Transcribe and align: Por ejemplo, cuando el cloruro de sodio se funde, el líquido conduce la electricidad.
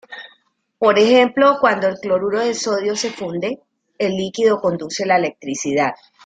Por 0.79 0.97
ejemplo, 0.97 1.57
cuando 1.61 1.87
el 1.87 1.99
cloruro 1.99 2.39
de 2.39 2.55
sodio 2.55 2.95
se 2.95 3.11
funde, 3.11 3.59
el 3.99 4.13
líquido 4.17 4.59
conduce 4.59 5.05
la 5.05 5.17
electricidad. 5.17 5.91